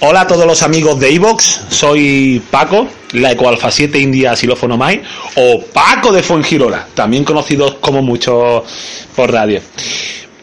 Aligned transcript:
Hola 0.00 0.20
a 0.20 0.26
todos 0.28 0.46
los 0.46 0.62
amigos 0.62 1.00
de 1.00 1.12
Evox, 1.12 1.62
soy 1.70 2.40
Paco, 2.52 2.86
la 3.14 3.32
Ecoalfa 3.32 3.68
7 3.68 3.98
India 3.98 4.36
Xilófono 4.36 4.76
Mai, 4.76 5.02
o 5.34 5.60
Paco 5.72 6.12
de 6.12 6.22
Fuengirola, 6.22 6.86
también 6.94 7.24
conocido 7.24 7.80
como 7.80 8.00
mucho 8.00 8.62
por 9.16 9.32
radio. 9.32 9.60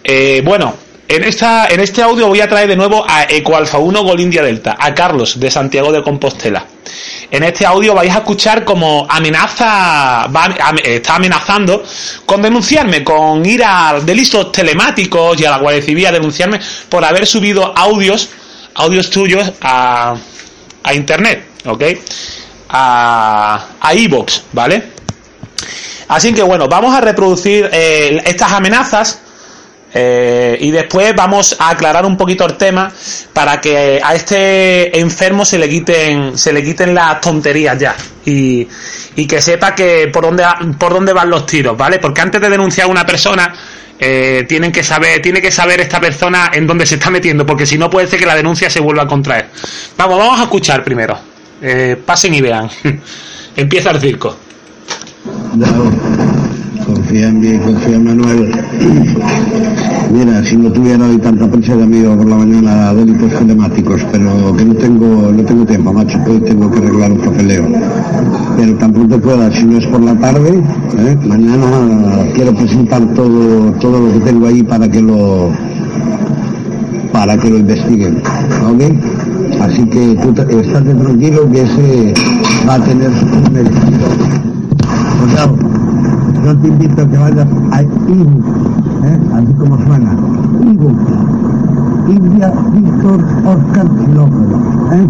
Eh, 0.03 0.41
bueno, 0.43 0.73
en, 1.07 1.23
esta, 1.23 1.67
en 1.67 1.79
este 1.79 2.01
audio 2.01 2.27
voy 2.27 2.41
a 2.41 2.49
traer 2.49 2.67
de 2.67 2.75
nuevo 2.75 3.05
a 3.07 3.23
Ecoalfa 3.29 3.77
1 3.77 4.03
Gol 4.03 4.19
India 4.19 4.43
Delta, 4.43 4.75
a 4.77 4.93
Carlos 4.93 5.39
de 5.39 5.49
Santiago 5.49 5.93
de 5.93 6.03
Compostela. 6.03 6.65
En 7.31 7.43
este 7.43 7.65
audio 7.65 7.93
vais 7.93 8.13
a 8.13 8.17
escuchar 8.17 8.65
como 8.65 9.07
amenaza, 9.09 10.27
va, 10.35 10.53
está 10.83 11.15
amenazando 11.15 11.81
con 12.25 12.41
denunciarme, 12.41 13.05
con 13.05 13.45
ir 13.45 13.63
a 13.63 14.01
delitos 14.03 14.51
telemáticos 14.51 15.39
y 15.39 15.45
a 15.45 15.51
la 15.51 15.59
Guardia 15.59 15.81
Civil 15.81 16.07
a 16.07 16.11
denunciarme 16.11 16.59
por 16.89 17.05
haber 17.05 17.25
subido 17.25 17.71
audios 17.73 18.27
audios 18.75 19.09
tuyos 19.09 19.51
a, 19.61 20.15
a 20.83 20.93
internet, 20.93 21.45
¿ok? 21.65 21.83
A, 22.69 23.67
a 23.79 23.93
iVoox, 23.93 24.41
¿vale? 24.53 24.95
Así 26.07 26.33
que 26.33 26.43
bueno, 26.43 26.67
vamos 26.67 26.93
a 26.93 27.01
reproducir 27.01 27.69
eh, 27.71 28.21
estas 28.25 28.51
amenazas 28.51 29.19
eh, 29.93 30.57
y 30.59 30.71
después 30.71 31.15
vamos 31.15 31.55
a 31.57 31.69
aclarar 31.69 32.05
un 32.05 32.17
poquito 32.17 32.45
el 32.45 32.57
tema 32.57 32.91
para 33.33 33.59
que 33.61 34.01
a 34.03 34.13
este 34.13 34.99
enfermo 34.99 35.45
se 35.45 35.57
le 35.57 35.69
quiten, 35.69 36.37
se 36.37 36.51
le 36.51 36.61
quiten 36.63 36.93
las 36.93 37.21
tonterías 37.21 37.79
ya 37.79 37.95
y, 38.25 38.67
y 39.15 39.25
que 39.25 39.41
sepa 39.41 39.73
que 39.73 40.09
por 40.09 40.25
dónde, 40.25 40.43
por 40.77 40.93
dónde 40.93 41.13
van 41.13 41.29
los 41.29 41.45
tiros, 41.45 41.77
¿vale? 41.77 41.97
Porque 41.99 42.21
antes 42.21 42.41
de 42.41 42.49
denunciar 42.49 42.87
a 42.87 42.91
una 42.91 43.05
persona 43.05 43.53
eh, 43.99 44.45
tienen 44.47 44.71
que 44.71 44.83
saber, 44.83 45.21
tiene 45.21 45.41
que 45.41 45.51
saber 45.51 45.79
esta 45.79 45.99
persona 46.01 46.51
en 46.53 46.67
dónde 46.67 46.85
se 46.85 46.95
está 46.95 47.09
metiendo, 47.09 47.45
porque 47.45 47.65
si 47.65 47.77
no 47.77 47.89
puede 47.89 48.07
ser 48.07 48.19
que 48.19 48.25
la 48.25 48.35
denuncia 48.35 48.69
se 48.69 48.79
vuelva 48.79 49.03
a 49.03 49.07
contraer. 49.07 49.49
Vamos, 49.97 50.17
vamos 50.17 50.39
a 50.39 50.43
escuchar 50.43 50.83
primero. 50.83 51.17
Eh, 51.61 51.97
pasen 52.05 52.33
y 52.33 52.41
vean. 52.41 52.69
Empieza 53.55 53.91
el 53.91 54.01
circo. 54.01 54.37
En 57.23 57.39
mí, 57.39 57.57
confía 57.59 57.95
en 57.95 58.03
Manuel. 58.03 58.51
Mira, 60.13 60.43
si 60.43 60.57
no 60.57 60.71
tuviera 60.71 61.05
hoy 61.05 61.17
tanta 61.17 61.47
prisa 61.49 61.75
de 61.75 61.83
amigo 61.83 62.15
por 62.15 62.27
la 62.27 62.35
mañana 62.35 62.93
delitos 62.93 63.31
telemáticos, 63.31 64.05
pero 64.11 64.55
que 64.55 64.65
no 64.65 64.73
tengo, 64.75 65.31
no 65.31 65.43
tengo 65.43 65.65
tiempo, 65.65 65.93
macho, 65.93 66.19
hoy 66.27 66.39
tengo 66.41 66.69
que 66.69 66.79
arreglar 66.79 67.11
un 67.11 67.19
papeleo. 67.19 67.65
Pero 68.57 68.75
tan 68.75 68.93
pronto 68.93 69.19
pueda, 69.19 69.51
si 69.51 69.63
no 69.65 69.77
es 69.77 69.87
por 69.87 70.01
la 70.01 70.15
tarde, 70.15 70.61
¿eh? 70.99 71.17
mañana 71.25 71.67
quiero 72.33 72.53
presentar 72.53 73.01
todo, 73.13 73.71
todo 73.79 73.99
lo 73.99 74.13
que 74.13 74.19
tengo 74.19 74.47
ahí 74.47 74.63
para 74.63 74.89
que 74.89 75.01
lo 75.01 75.51
para 77.11 77.37
que 77.37 77.49
lo 77.49 77.59
investiguen. 77.59 78.21
¿Ok? 78.67 79.61
Así 79.61 79.85
que 79.85 80.15
tú 80.21 80.29
estate 80.59 80.93
tranquilo 80.93 81.49
que 81.49 81.61
ese 81.61 82.13
va 82.67 82.75
a 82.75 82.83
tener 82.83 83.11
su 83.19 83.51
merecido. 83.51 84.35
Yo 86.45 86.55
te 86.57 86.67
invito 86.67 87.01
a 87.01 87.09
que 87.09 87.17
vayas 87.17 87.47
a 87.71 87.81
ebook, 87.81 88.45
¿eh? 89.03 89.19
así 89.33 89.53
como 89.57 89.83
suena, 89.83 90.11
ebook, 90.61 90.99
India 92.07 92.53
Víctor 92.71 93.25
Oscar 93.45 93.87
Kilómetro, 93.89 94.59
¿eh? 94.93 95.07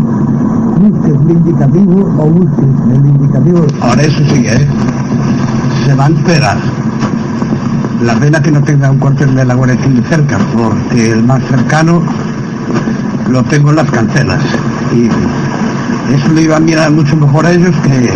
busques 0.79 1.11
el 1.11 1.31
indicativo 1.31 2.09
o 2.19 2.25
busques 2.27 2.65
el 2.89 3.05
indicativo. 3.05 3.67
Ahora 3.81 4.01
eso 4.03 4.23
sí, 4.29 4.45
¿eh? 4.47 4.65
se 5.85 5.93
va 5.93 6.05
a 6.05 6.09
esperar. 6.09 6.57
La 8.01 8.15
pena 8.15 8.41
que 8.41 8.51
no 8.51 8.61
tenga 8.63 8.89
un 8.91 8.99
cuartel 8.99 9.35
de 9.35 9.43
la 9.43 9.55
Guardia 9.55 9.83
Civil 9.83 10.05
cerca, 10.07 10.37
porque 10.55 11.11
el 11.11 11.23
más 11.23 11.43
cercano 11.49 12.01
lo 13.29 13.43
tengo 13.43 13.71
en 13.71 13.75
las 13.75 13.91
cancelas. 13.91 14.41
Y 14.93 15.07
eso 16.13 16.31
lo 16.33 16.39
iba 16.39 16.55
a 16.55 16.61
mirar 16.61 16.91
mucho 16.91 17.17
mejor 17.17 17.45
a 17.45 17.51
ellos 17.51 17.75
que, 17.83 18.09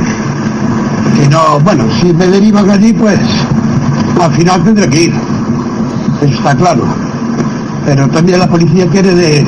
que 1.14 1.28
no, 1.28 1.60
bueno, 1.62 1.86
si 2.00 2.14
me 2.14 2.28
derivan 2.28 2.70
allí, 2.70 2.94
pues 2.94 3.20
al 4.22 4.32
final 4.34 4.64
tendré 4.64 4.90
que 4.90 5.04
ir. 5.04 5.14
Eso 6.22 6.34
está 6.34 6.56
claro. 6.56 6.84
Pero 7.86 8.08
también 8.10 8.40
la 8.40 8.48
policía 8.48 8.86
quiere 8.88 9.16
de, 9.16 9.46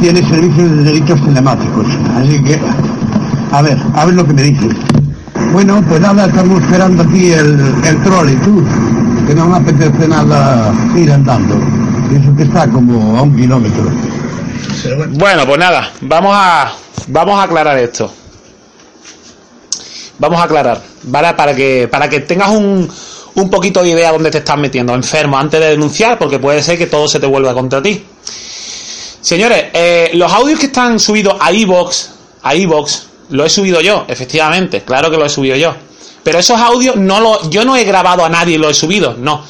tiene 0.00 0.28
servicios 0.28 0.70
de 0.70 0.84
delitos 0.84 1.24
telemáticos. 1.24 1.86
Así 2.16 2.42
que, 2.42 2.60
a 3.50 3.62
ver, 3.62 3.78
a 3.94 4.04
ver 4.04 4.14
lo 4.14 4.26
que 4.26 4.32
me 4.32 4.42
dicen. 4.42 4.76
Bueno, 5.52 5.82
pues 5.88 6.00
nada, 6.00 6.26
estamos 6.26 6.62
esperando 6.62 7.02
aquí 7.02 7.32
el, 7.32 7.60
el 7.84 8.02
trolley, 8.02 8.36
tú, 8.36 8.62
que 9.26 9.34
no 9.34 9.48
me 9.48 9.56
apetece 9.56 10.08
nada 10.08 10.72
ir 10.96 11.12
andando. 11.12 11.56
Eso 12.10 12.34
que 12.36 12.44
está 12.44 12.66
como 12.68 13.18
a 13.18 13.22
un 13.22 13.36
kilómetro. 13.36 13.84
Bueno. 14.84 15.18
bueno, 15.18 15.46
pues 15.46 15.58
nada, 15.58 15.90
vamos 16.02 16.32
a, 16.34 16.72
vamos 17.08 17.38
a 17.38 17.42
aclarar 17.42 17.78
esto 17.78 18.12
vamos 20.22 20.40
a 20.40 20.44
aclarar, 20.44 20.80
¿vale? 21.02 21.34
Para 21.34 21.52
que, 21.52 21.88
para 21.90 22.08
que 22.08 22.20
tengas 22.20 22.50
un, 22.50 22.88
un 23.34 23.50
poquito 23.50 23.82
de 23.82 23.90
idea 23.90 24.12
dónde 24.12 24.30
te 24.30 24.38
estás 24.38 24.56
metiendo, 24.56 24.94
enfermo, 24.94 25.36
antes 25.36 25.58
de 25.58 25.70
denunciar, 25.70 26.16
porque 26.16 26.38
puede 26.38 26.62
ser 26.62 26.78
que 26.78 26.86
todo 26.86 27.08
se 27.08 27.18
te 27.18 27.26
vuelva 27.26 27.52
contra 27.52 27.82
ti. 27.82 28.04
Señores, 29.20 29.64
eh, 29.72 30.10
los 30.14 30.32
audios 30.32 30.60
que 30.60 30.66
están 30.66 31.00
subidos 31.00 31.34
a 31.40 31.52
iVoox, 31.52 32.06
a 32.40 32.54
iVoox, 32.54 33.02
lo 33.30 33.44
he 33.44 33.50
subido 33.50 33.80
yo, 33.80 34.04
efectivamente, 34.06 34.82
claro 34.82 35.10
que 35.10 35.16
lo 35.16 35.26
he 35.26 35.28
subido 35.28 35.56
yo. 35.56 35.74
Pero 36.22 36.38
esos 36.38 36.60
audios 36.60 36.94
no 36.94 37.18
lo, 37.18 37.50
yo 37.50 37.64
no 37.64 37.74
he 37.74 37.82
grabado 37.82 38.24
a 38.24 38.28
nadie 38.28 38.54
y 38.54 38.58
lo 38.58 38.70
he 38.70 38.74
subido, 38.74 39.16
no. 39.18 39.44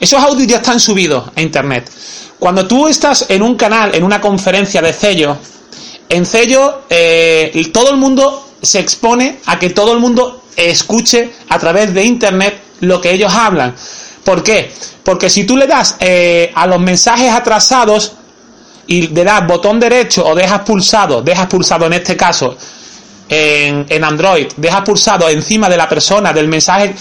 Esos 0.00 0.22
audios 0.22 0.48
ya 0.48 0.56
están 0.56 0.80
subidos 0.80 1.24
a 1.36 1.42
internet. 1.42 1.90
Cuando 2.38 2.66
tú 2.66 2.88
estás 2.88 3.26
en 3.28 3.42
un 3.42 3.56
canal, 3.56 3.94
en 3.94 4.02
una 4.02 4.22
conferencia 4.22 4.80
de 4.80 4.94
sello, 4.94 5.36
en 6.08 6.24
sello, 6.24 6.84
eh, 6.88 7.70
todo 7.74 7.90
el 7.90 7.98
mundo 7.98 8.53
se 8.64 8.80
expone 8.80 9.40
a 9.46 9.58
que 9.58 9.70
todo 9.70 9.92
el 9.92 10.00
mundo 10.00 10.44
escuche 10.56 11.32
a 11.48 11.58
través 11.58 11.92
de 11.92 12.04
internet 12.04 12.60
lo 12.80 13.00
que 13.00 13.12
ellos 13.12 13.32
hablan. 13.32 13.74
¿Por 14.24 14.42
qué? 14.42 14.72
Porque 15.02 15.28
si 15.28 15.44
tú 15.44 15.56
le 15.56 15.66
das 15.66 15.96
eh, 16.00 16.50
a 16.54 16.66
los 16.66 16.80
mensajes 16.80 17.30
atrasados 17.30 18.12
y 18.86 19.08
le 19.08 19.24
das 19.24 19.46
botón 19.46 19.78
derecho 19.78 20.26
o 20.26 20.34
dejas 20.34 20.60
pulsado, 20.60 21.22
dejas 21.22 21.46
pulsado 21.46 21.86
en 21.86 21.92
este 21.94 22.16
caso 22.16 22.56
en, 23.28 24.04
Android, 24.04 24.48
dejas 24.56 24.82
pulsado 24.82 25.28
encima 25.28 25.68
de 25.68 25.76
la 25.76 25.88
persona 25.88 26.32
del 26.32 26.48
mensaje, 26.48 26.94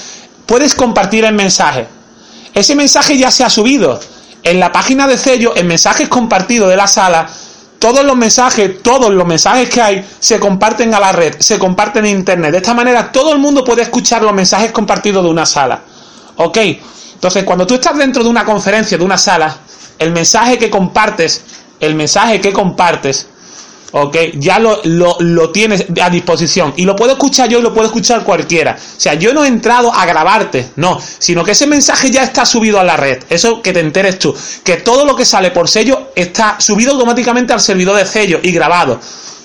puedes 0.46 0.74
compartir 0.74 1.26
el 1.26 1.34
mensaje. 1.34 1.88
Ese 2.54 2.76
mensaje 2.76 3.18
ya 3.18 3.32
se 3.32 3.44
ha 3.44 3.50
subido. 3.50 4.00
En 4.44 4.60
la 4.60 4.72
página 4.72 5.08
de 5.08 5.18
sello, 5.18 5.56
en 5.56 5.68
mensajes 5.68 6.10
compartidos 6.10 6.70
de 6.70 6.76
la 6.76 6.88
sala, 6.88 7.28
todos 7.84 8.06
los 8.06 8.16
mensajes, 8.16 8.82
todos 8.82 9.14
los 9.14 9.28
mensajes 9.28 9.70
que 9.70 9.82
hay 9.82 10.08
se 10.18 10.40
comparten 10.40 10.94
a 10.94 11.02
la 11.02 11.12
red, 11.12 11.36
se 11.40 11.60
comparten 11.60 12.06
en 12.06 12.20
internet. 12.20 12.52
De 12.52 12.60
esta 12.60 12.74
manera 12.74 13.12
todo 13.12 13.34
el 13.34 13.40
mundo 13.40 13.62
puede 13.62 13.82
escuchar 13.82 14.22
los 14.22 14.34
mensajes 14.34 14.72
compartidos 14.72 15.22
de 15.22 15.30
una 15.30 15.46
sala. 15.46 15.82
¿Ok? 16.38 16.58
Entonces, 17.16 17.44
cuando 17.44 17.68
tú 17.68 17.74
estás 17.74 17.98
dentro 17.98 18.24
de 18.24 18.30
una 18.30 18.46
conferencia, 18.46 18.98
de 18.98 19.04
una 19.04 19.18
sala, 19.18 19.54
el 20.00 20.14
mensaje 20.14 20.58
que 20.58 20.70
compartes, 20.70 21.44
el 21.82 21.96
mensaje 21.96 22.40
que 22.40 22.54
compartes, 22.54 23.28
¿ok? 23.94 24.18
Ya 24.36 24.60
lo, 24.60 24.82
lo, 24.86 25.18
lo, 25.20 25.52
tienes 25.52 25.86
a 26.02 26.10
disposición. 26.10 26.74
Y 26.78 26.86
lo 26.86 26.96
puedo 26.96 27.14
escuchar 27.14 27.48
yo 27.48 27.60
y 27.60 27.62
lo 27.62 27.74
puedo 27.74 27.88
escuchar 27.88 28.24
cualquiera. 28.24 28.76
O 28.76 29.00
sea, 29.00 29.14
yo 29.14 29.34
no 29.34 29.46
he 29.46 29.48
entrado 29.48 29.94
a 29.94 30.06
grabarte, 30.06 30.72
no, 30.76 31.00
sino 31.20 31.44
que 31.44 31.52
ese 31.52 31.68
mensaje 31.68 32.10
ya 32.10 32.24
está 32.24 32.46
subido 32.46 32.80
a 32.80 32.84
la 32.84 32.98
red. 32.98 33.24
Eso 33.30 33.62
que 33.62 33.72
te 33.72 33.80
enteres 33.80 34.18
tú. 34.20 34.36
Que 34.64 34.78
todo 34.78 35.06
lo 35.06 35.16
que 35.16 35.26
sale 35.26 35.52
por 35.52 35.70
sello 35.70 36.12
está 36.16 36.56
subido 36.60 36.92
automáticamente 36.94 37.54
al 37.54 37.62
servidor 37.62 37.98
de 37.98 38.06
sello 38.06 38.40
y 38.42 38.52
grabado. 38.52 39.00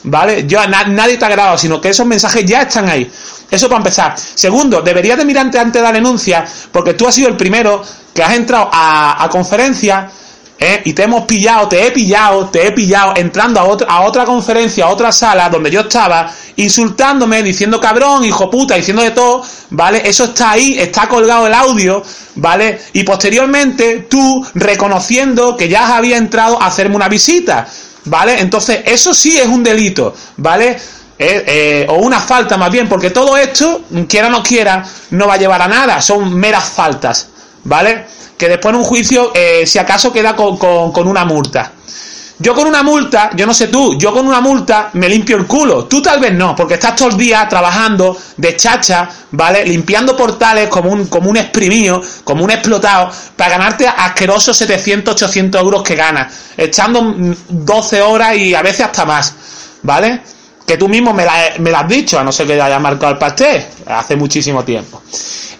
¿Vale? 0.04 0.46
Yo, 0.46 0.66
na, 0.66 0.84
nadie 0.84 1.18
te 1.18 1.24
ha 1.26 1.28
grabado, 1.28 1.58
sino 1.58 1.80
que 1.80 1.90
esos 1.90 2.06
mensajes 2.06 2.44
ya 2.46 2.62
están 2.62 2.88
ahí. 2.88 3.10
Eso 3.50 3.68
para 3.68 3.78
empezar. 3.78 4.14
Segundo, 4.16 4.80
deberías 4.80 5.18
de 5.18 5.26
mirarte 5.26 5.58
antes 5.58 5.80
de 5.80 5.86
la 5.86 5.92
denuncia, 5.92 6.44
porque 6.72 6.94
tú 6.94 7.06
has 7.06 7.14
sido 7.14 7.28
el 7.28 7.36
primero 7.36 7.82
que 8.14 8.22
has 8.22 8.34
entrado 8.34 8.70
a, 8.72 9.22
a 9.22 9.28
conferencia 9.28 10.10
¿Eh? 10.60 10.82
y 10.86 10.92
te 10.92 11.04
hemos 11.04 11.24
pillado, 11.24 11.68
te 11.68 11.86
he 11.86 11.92
pillado, 11.92 12.48
te 12.48 12.66
he 12.66 12.72
pillado 12.72 13.12
entrando 13.14 13.60
a 13.60 13.64
otra, 13.64 13.86
a 13.88 14.00
otra 14.00 14.24
conferencia, 14.24 14.86
a 14.86 14.88
otra 14.88 15.12
sala 15.12 15.48
donde 15.48 15.70
yo 15.70 15.82
estaba, 15.82 16.28
insultándome, 16.56 17.44
diciendo 17.44 17.80
cabrón, 17.80 18.24
hijo 18.24 18.50
puta, 18.50 18.74
diciendo 18.74 19.04
de 19.04 19.12
todo, 19.12 19.44
¿vale? 19.70 20.02
Eso 20.04 20.24
está 20.24 20.50
ahí, 20.50 20.76
está 20.76 21.06
colgado 21.06 21.46
el 21.46 21.54
audio, 21.54 22.02
¿vale? 22.34 22.80
Y 22.92 23.04
posteriormente 23.04 24.08
tú 24.10 24.44
reconociendo 24.54 25.56
que 25.56 25.68
ya 25.68 25.96
había 25.96 26.16
entrado 26.16 26.60
a 26.60 26.66
hacerme 26.66 26.96
una 26.96 27.08
visita, 27.08 27.64
¿vale? 28.06 28.40
Entonces, 28.40 28.80
eso 28.84 29.14
sí 29.14 29.38
es 29.38 29.46
un 29.46 29.62
delito, 29.62 30.12
¿vale? 30.38 30.76
Eh, 31.20 31.44
eh, 31.46 31.86
o 31.88 31.94
una 31.94 32.20
falta 32.20 32.56
más 32.56 32.70
bien, 32.70 32.88
porque 32.88 33.10
todo 33.10 33.36
esto, 33.36 33.82
quiera 34.08 34.28
o 34.28 34.30
no 34.30 34.42
quiera, 34.42 34.84
no 35.10 35.26
va 35.26 35.34
a 35.34 35.38
llevar 35.38 35.62
a 35.62 35.68
nada, 35.68 36.00
son 36.00 36.34
meras 36.34 36.64
faltas, 36.64 37.27
¿vale? 37.64 38.04
que 38.38 38.48
después 38.48 38.72
en 38.72 38.80
un 38.80 38.84
juicio, 38.84 39.32
eh, 39.34 39.66
si 39.66 39.78
acaso, 39.78 40.12
queda 40.12 40.36
con, 40.36 40.56
con, 40.56 40.92
con, 40.92 41.08
una 41.08 41.24
multa. 41.24 41.72
Yo 42.40 42.54
con 42.54 42.68
una 42.68 42.84
multa, 42.84 43.30
yo 43.34 43.46
no 43.46 43.52
sé 43.52 43.66
tú, 43.66 43.98
yo 43.98 44.12
con 44.12 44.24
una 44.24 44.40
multa 44.40 44.90
me 44.92 45.08
limpio 45.08 45.36
el 45.36 45.44
culo. 45.44 45.86
Tú 45.86 46.00
tal 46.00 46.20
vez 46.20 46.32
no, 46.32 46.54
porque 46.54 46.74
estás 46.74 46.94
todo 46.94 47.08
el 47.08 47.16
día 47.16 47.48
trabajando 47.48 48.16
de 48.36 48.54
chacha, 48.54 49.08
¿vale? 49.32 49.66
Limpiando 49.66 50.16
portales 50.16 50.68
como 50.68 50.92
un, 50.92 51.06
como 51.06 51.30
un 51.30 51.36
exprimido, 51.36 52.00
como 52.22 52.44
un 52.44 52.52
explotado, 52.52 53.10
para 53.34 53.50
ganarte 53.50 53.88
asquerosos 53.88 54.56
700, 54.56 55.14
800 55.14 55.60
euros 55.60 55.82
que 55.82 55.96
ganas. 55.96 56.32
Echando 56.56 57.12
12 57.48 58.02
horas 58.02 58.36
y 58.36 58.54
a 58.54 58.62
veces 58.62 58.82
hasta 58.86 59.04
más, 59.04 59.34
¿vale? 59.82 60.22
Que 60.68 60.76
tú 60.76 60.86
mismo 60.86 61.14
me 61.14 61.24
la, 61.24 61.32
me 61.60 61.70
la 61.70 61.80
has 61.80 61.88
dicho, 61.88 62.18
a 62.18 62.22
no 62.22 62.30
ser 62.30 62.46
que 62.46 62.60
haya 62.60 62.78
marcado 62.78 63.12
el 63.12 63.18
pastel, 63.18 63.64
hace 63.86 64.16
muchísimo 64.16 64.62
tiempo. 64.62 65.00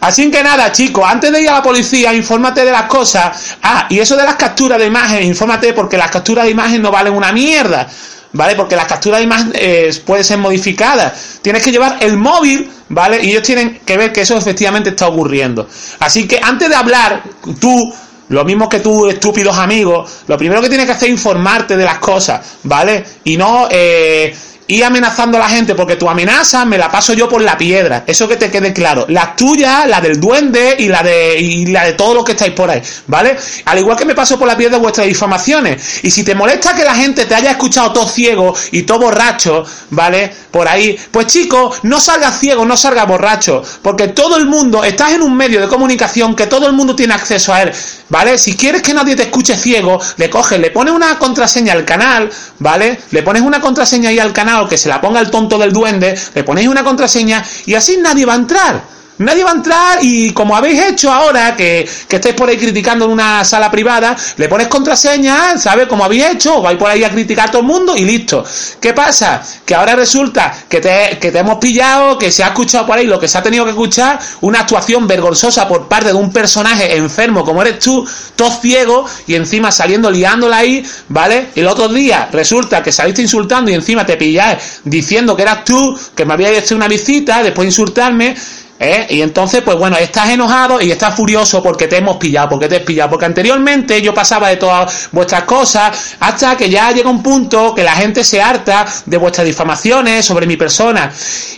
Así 0.00 0.30
que 0.30 0.42
nada, 0.42 0.70
chicos, 0.70 1.02
antes 1.06 1.32
de 1.32 1.40
ir 1.40 1.48
a 1.48 1.54
la 1.54 1.62
policía, 1.62 2.12
infórmate 2.12 2.62
de 2.62 2.70
las 2.70 2.84
cosas. 2.84 3.56
Ah, 3.62 3.86
y 3.88 3.98
eso 3.98 4.16
de 4.16 4.24
las 4.24 4.36
capturas 4.36 4.78
de 4.78 4.84
imagen, 4.86 5.22
infórmate 5.24 5.72
porque 5.72 5.96
las 5.96 6.10
capturas 6.10 6.44
de 6.44 6.50
imagen 6.50 6.82
no 6.82 6.90
valen 6.90 7.14
una 7.14 7.32
mierda. 7.32 7.88
¿Vale? 8.30 8.54
Porque 8.54 8.76
las 8.76 8.84
capturas 8.84 9.20
de 9.20 9.24
imagen 9.24 9.52
eh, 9.54 9.90
pueden 10.04 10.22
ser 10.22 10.36
modificadas. 10.36 11.38
Tienes 11.40 11.62
que 11.62 11.72
llevar 11.72 11.96
el 12.00 12.18
móvil, 12.18 12.70
¿vale? 12.90 13.24
Y 13.24 13.30
ellos 13.30 13.42
tienen 13.42 13.80
que 13.86 13.96
ver 13.96 14.12
que 14.12 14.20
eso 14.20 14.36
efectivamente 14.36 14.90
está 14.90 15.08
ocurriendo. 15.08 15.66
Así 16.00 16.28
que 16.28 16.38
antes 16.40 16.68
de 16.68 16.74
hablar, 16.74 17.22
tú, 17.58 17.90
lo 18.28 18.44
mismo 18.44 18.68
que 18.68 18.80
tú, 18.80 19.08
estúpidos 19.08 19.56
amigos, 19.56 20.24
lo 20.26 20.36
primero 20.36 20.60
que 20.60 20.68
tienes 20.68 20.84
que 20.84 20.92
hacer 20.92 21.08
es 21.08 21.14
informarte 21.14 21.74
de 21.78 21.84
las 21.86 21.98
cosas, 22.00 22.58
¿vale? 22.64 23.02
Y 23.24 23.38
no 23.38 23.66
eh, 23.70 24.36
y 24.70 24.82
amenazando 24.82 25.38
a 25.38 25.40
la 25.40 25.48
gente, 25.48 25.74
porque 25.74 25.96
tu 25.96 26.10
amenaza 26.10 26.66
me 26.66 26.76
la 26.76 26.90
paso 26.90 27.14
yo 27.14 27.26
por 27.26 27.40
la 27.40 27.56
piedra. 27.56 28.04
Eso 28.06 28.28
que 28.28 28.36
te 28.36 28.50
quede 28.50 28.74
claro. 28.74 29.06
La 29.08 29.34
tuya, 29.34 29.86
la 29.86 30.02
del 30.02 30.20
duende 30.20 30.76
y 30.78 30.88
la 30.88 31.02
de, 31.02 31.40
y 31.40 31.66
la 31.66 31.84
de 31.84 31.94
todo 31.94 32.12
lo 32.12 32.22
que 32.22 32.32
estáis 32.32 32.52
por 32.52 32.68
ahí, 32.70 32.82
¿vale? 33.06 33.34
Al 33.64 33.78
igual 33.78 33.96
que 33.96 34.04
me 34.04 34.14
paso 34.14 34.38
por 34.38 34.46
la 34.46 34.58
piedra 34.58 34.76
vuestras 34.76 35.06
difamaciones. 35.06 36.04
Y 36.04 36.10
si 36.10 36.22
te 36.22 36.34
molesta 36.34 36.74
que 36.74 36.84
la 36.84 36.94
gente 36.94 37.24
te 37.24 37.34
haya 37.34 37.52
escuchado 37.52 37.92
todo 37.94 38.06
ciego 38.06 38.54
y 38.70 38.82
todo 38.82 38.98
borracho, 38.98 39.64
¿vale? 39.88 40.30
Por 40.50 40.68
ahí, 40.68 40.98
pues 41.10 41.28
chicos, 41.28 41.78
no 41.84 41.98
salgas 41.98 42.38
ciego, 42.38 42.66
no 42.66 42.76
salgas 42.76 43.08
borracho, 43.08 43.62
porque 43.80 44.08
todo 44.08 44.36
el 44.36 44.44
mundo, 44.44 44.84
estás 44.84 45.12
en 45.12 45.22
un 45.22 45.34
medio 45.34 45.62
de 45.62 45.68
comunicación 45.68 46.36
que 46.36 46.46
todo 46.46 46.66
el 46.66 46.74
mundo 46.74 46.94
tiene 46.94 47.14
acceso 47.14 47.54
a 47.54 47.62
él, 47.62 47.72
¿vale? 48.10 48.36
Si 48.36 48.54
quieres 48.54 48.82
que 48.82 48.92
nadie 48.92 49.16
te 49.16 49.22
escuche 49.22 49.56
ciego, 49.56 49.98
le 50.18 50.28
coges, 50.28 50.60
le 50.60 50.70
pones 50.70 50.92
una 50.92 51.18
contraseña 51.18 51.72
al 51.72 51.86
canal, 51.86 52.30
¿vale? 52.58 53.00
Le 53.12 53.22
pones 53.22 53.40
una 53.40 53.60
contraseña 53.60 54.10
ahí 54.10 54.18
al 54.18 54.34
canal 54.34 54.57
que 54.66 54.78
se 54.78 54.88
la 54.88 55.00
ponga 55.00 55.20
el 55.20 55.30
tonto 55.30 55.58
del 55.58 55.72
duende, 55.72 56.18
le 56.34 56.44
ponéis 56.44 56.68
una 56.68 56.82
contraseña 56.82 57.44
y 57.66 57.74
así 57.74 57.98
nadie 57.98 58.24
va 58.24 58.32
a 58.32 58.36
entrar. 58.36 58.97
Nadie 59.18 59.44
va 59.44 59.50
a 59.50 59.54
entrar 59.54 59.98
y 60.02 60.32
como 60.32 60.56
habéis 60.56 60.80
hecho 60.84 61.12
ahora, 61.12 61.56
que, 61.56 61.88
que 62.08 62.16
estáis 62.16 62.34
por 62.34 62.48
ahí 62.48 62.56
criticando 62.56 63.04
en 63.04 63.10
una 63.10 63.44
sala 63.44 63.70
privada, 63.70 64.16
le 64.36 64.48
pones 64.48 64.68
contraseña, 64.68 65.58
¿sabes? 65.58 65.88
Como 65.88 66.04
habéis 66.04 66.26
hecho, 66.26 66.62
vais 66.62 66.78
por 66.78 66.90
ahí 66.90 67.02
a 67.04 67.10
criticar 67.10 67.48
a 67.48 67.50
todo 67.50 67.62
el 67.62 67.68
mundo 67.68 67.96
y 67.96 68.04
listo. 68.04 68.44
¿Qué 68.80 68.92
pasa? 68.92 69.42
Que 69.64 69.74
ahora 69.74 69.96
resulta 69.96 70.54
que 70.68 70.80
te, 70.80 71.18
que 71.20 71.32
te 71.32 71.38
hemos 71.38 71.58
pillado, 71.58 72.18
que 72.18 72.30
se 72.30 72.44
ha 72.44 72.48
escuchado 72.48 72.86
por 72.86 72.98
ahí 72.98 73.06
lo 73.06 73.18
que 73.18 73.28
se 73.28 73.38
ha 73.38 73.42
tenido 73.42 73.64
que 73.64 73.70
escuchar, 73.70 74.18
una 74.42 74.60
actuación 74.60 75.06
vergonzosa 75.06 75.66
por 75.66 75.88
parte 75.88 76.08
de 76.08 76.14
un 76.14 76.32
personaje 76.32 76.96
enfermo 76.96 77.44
como 77.44 77.62
eres 77.62 77.78
tú, 77.78 78.08
todo 78.36 78.50
ciego, 78.60 79.04
y 79.26 79.34
encima 79.34 79.72
saliendo 79.72 80.10
liándola 80.10 80.58
ahí, 80.58 80.84
¿vale? 81.08 81.48
El 81.54 81.66
otro 81.66 81.88
día 81.88 82.28
resulta 82.32 82.82
que 82.82 82.92
saliste 82.92 83.22
insultando 83.22 83.70
y 83.70 83.74
encima 83.74 84.06
te 84.06 84.16
pilláis 84.16 84.80
diciendo 84.84 85.34
que 85.36 85.42
eras 85.42 85.64
tú, 85.64 85.98
que 86.14 86.24
me 86.24 86.34
habías 86.34 86.52
hecho 86.52 86.76
una 86.76 86.88
visita, 86.88 87.42
después 87.42 87.64
de 87.64 87.70
insultarme, 87.70 88.36
¿Eh? 88.80 89.06
Y 89.10 89.22
entonces, 89.22 89.62
pues 89.62 89.76
bueno, 89.76 89.96
estás 89.96 90.30
enojado 90.30 90.80
y 90.80 90.92
estás 90.92 91.14
furioso 91.14 91.60
porque 91.60 91.88
te 91.88 91.96
hemos 91.96 92.16
pillado, 92.16 92.50
porque 92.50 92.68
te 92.68 92.76
has 92.76 92.82
pillado, 92.82 93.10
porque 93.10 93.26
anteriormente 93.26 94.00
yo 94.00 94.14
pasaba 94.14 94.50
de 94.50 94.56
todas 94.56 95.08
vuestras 95.10 95.42
cosas 95.42 96.16
hasta 96.20 96.56
que 96.56 96.70
ya 96.70 96.92
llega 96.92 97.10
un 97.10 97.20
punto 97.20 97.74
que 97.74 97.82
la 97.82 97.92
gente 97.92 98.22
se 98.22 98.40
harta 98.40 98.86
de 99.04 99.16
vuestras 99.16 99.46
difamaciones 99.46 100.24
sobre 100.24 100.46
mi 100.46 100.56
persona. 100.56 101.10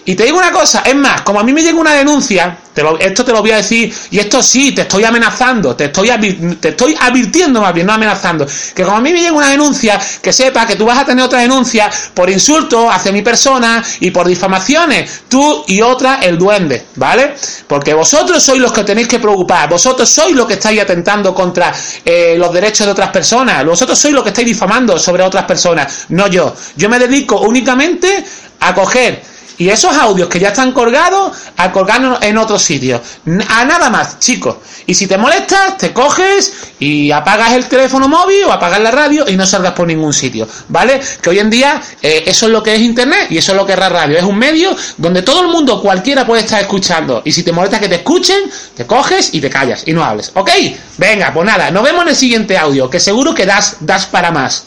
Y 0.06 0.14
te 0.14 0.25
digo 0.25 0.38
una 0.38 0.50
cosa, 0.50 0.82
es 0.87 0.96
más, 0.96 1.20
como 1.20 1.40
a 1.40 1.44
mí 1.44 1.52
me 1.52 1.62
llega 1.62 1.78
una 1.78 1.93
denuncia, 1.93 2.56
esto 2.99 3.25
te 3.25 3.32
lo 3.32 3.43
voy 3.43 3.50
a 3.50 3.56
decir, 3.56 3.93
y 4.11 4.19
esto 4.19 4.43
sí, 4.43 4.72
te 4.72 4.82
estoy 4.82 5.05
amenazando, 5.05 5.76
te 5.76 5.87
estoy, 5.87 6.08
te 6.58 6.70
estoy 6.70 6.96
advirtiendo 6.99 7.61
más 7.61 7.75
bien, 7.75 7.87
no 7.87 7.93
amenazando, 7.93 8.46
que 8.75 8.82
como 8.82 8.96
a 8.96 9.00
mí 9.00 9.12
me 9.12 9.20
llega 9.20 9.32
una 9.32 9.50
denuncia, 9.50 10.00
que 10.22 10.32
sepa 10.32 10.67
que 10.67 10.76
tú 10.76 10.87
vas 10.87 10.99
a 10.99 11.05
tener 11.05 11.22
otra 11.22 11.40
denuncia 11.40 11.90
por 12.14 12.31
insulto 12.31 12.90
hacia 12.90 13.12
mi 13.12 13.20
persona 13.20 13.84
y 14.00 14.11
por 14.11 14.26
difamaciones, 14.26 15.25
tú 15.28 15.64
y 15.67 15.82
otra 15.82 16.20
el 16.22 16.38
duende, 16.38 16.87
¿vale? 16.96 17.10
Porque 17.67 17.95
vosotros 17.95 18.43
sois 18.43 18.61
los 18.61 18.73
que 18.73 18.85
tenéis 18.85 19.09
que 19.09 19.19
preocupar, 19.19 19.69
vosotros 19.69 20.09
sois 20.09 20.35
los 20.35 20.47
que 20.47 20.55
estáis 20.55 20.81
atentando 20.81 21.35
contra 21.35 21.73
eh, 22.05 22.37
los 22.37 22.53
derechos 22.53 22.87
de 22.87 22.93
otras 22.93 23.11
personas, 23.11 23.65
vosotros 23.65 23.99
sois 23.99 24.15
los 24.15 24.23
que 24.23 24.31
estáis 24.31 24.47
difamando 24.47 24.99
sobre 24.99 25.23
otras 25.23 25.45
personas, 25.45 26.07
no 26.11 26.27
yo. 26.29 26.55
Yo 26.77 26.89
me 26.89 26.99
dedico 26.99 27.41
únicamente 27.41 28.25
a 28.61 28.75
coger 28.75 29.23
y 29.61 29.69
esos 29.69 29.95
audios 29.95 30.31
que 30.31 30.41
ya 30.41 30.49
están 30.49 30.73
colgados, 30.73 31.37
a 31.59 31.71
colgarlos 31.71 32.19
en 32.23 32.39
otros 32.39 32.62
sitios. 32.62 33.03
A 33.47 33.67
nada 33.67 33.91
más, 33.91 34.19
chicos. 34.19 34.57
Y 34.87 34.95
si 34.95 35.07
te 35.07 35.19
molestas, 35.19 35.77
te 35.77 35.93
coges 35.93 36.55
y 36.79 37.11
apagas 37.11 37.53
el 37.53 37.67
teléfono 37.67 38.09
móvil 38.09 38.45
o 38.45 38.53
apagas 38.53 38.81
la 38.81 38.91
radio 38.91 39.29
y 39.29 39.37
no 39.37 39.45
salgas 39.45 39.75
por 39.75 39.87
ningún 39.87 40.15
sitio. 40.15 40.49
¿Vale? 40.69 40.99
Que 41.21 41.29
hoy 41.29 41.41
en 41.41 41.51
día 41.51 41.79
eh, 42.01 42.25
eso 42.27 42.47
es 42.47 42.53
lo 42.53 42.62
que 42.62 42.75
es 42.75 42.81
Internet 42.81 43.27
y 43.29 43.37
eso 43.37 43.53
es 43.53 43.59
lo 43.59 43.67
que 43.67 43.75
es 43.75 43.79
la 43.79 43.91
radio. 43.91 44.17
Es 44.17 44.25
un 44.25 44.39
medio 44.39 44.75
donde 44.97 45.21
todo 45.21 45.43
el 45.43 45.49
mundo, 45.49 45.83
cualquiera 45.83 46.27
puede 46.27 46.41
estar 46.41 46.63
escuchando. 46.63 47.21
Y 47.27 47.33
si 47.33 47.43
te 47.43 47.53
molesta 47.53 47.79
que 47.79 47.89
te 47.91 47.97
escuchen, 47.97 48.51
te 48.75 48.87
coges 48.87 49.35
y 49.35 49.43
te 49.43 49.51
callas 49.51 49.83
y 49.85 49.93
no 49.93 50.03
hables. 50.03 50.33
¿Ok? 50.37 50.53
Venga, 50.97 51.35
pues 51.35 51.45
nada, 51.45 51.71
nos 51.71 51.83
vemos 51.83 52.05
en 52.05 52.09
el 52.09 52.17
siguiente 52.17 52.56
audio, 52.56 52.89
que 52.89 52.99
seguro 52.99 53.35
que 53.35 53.45
das, 53.45 53.77
das 53.81 54.06
para 54.06 54.31
más. 54.31 54.65